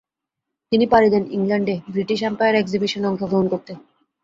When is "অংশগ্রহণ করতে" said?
3.09-3.71